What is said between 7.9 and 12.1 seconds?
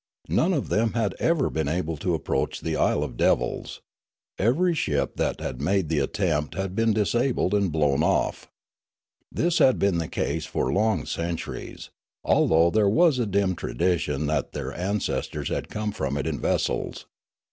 off. This had been the case for long centuries,